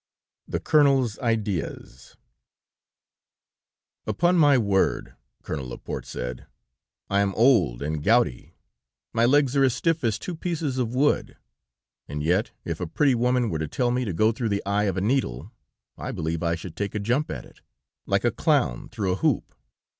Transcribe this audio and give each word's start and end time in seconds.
THE 0.47 0.59
COLONEL'S 0.59 1.19
IDEAS 1.19 2.17
"Upon 4.07 4.35
my 4.35 4.57
word," 4.57 5.13
Colonel 5.43 5.69
Laporte 5.69 6.07
said, 6.07 6.47
"I 7.07 7.19
am 7.19 7.35
old 7.35 7.83
and 7.83 8.01
gouty, 8.01 8.55
my 9.13 9.25
legs 9.25 9.55
are 9.55 9.63
as 9.63 9.75
stiff 9.75 10.03
as 10.03 10.17
two 10.17 10.35
pieces 10.35 10.79
of 10.79 10.95
wood, 10.95 11.37
and 12.07 12.23
yet 12.23 12.49
if 12.65 12.79
a 12.79 12.87
pretty 12.87 13.13
woman 13.13 13.51
were 13.51 13.59
to 13.59 13.67
tell 13.67 13.91
me 13.91 14.03
to 14.05 14.11
go 14.11 14.31
through 14.31 14.49
the 14.49 14.65
eye 14.65 14.85
of 14.85 14.97
a 14.97 15.01
needle, 15.01 15.51
I 15.99 16.11
believe 16.11 16.41
I 16.41 16.55
should 16.55 16.75
take 16.75 16.95
a 16.95 16.99
jump 16.99 17.29
at 17.29 17.45
it, 17.45 17.61
like 18.07 18.23
a 18.25 18.31
clown 18.31 18.89
through 18.89 19.11
a 19.11 19.15
hoop. 19.17 19.53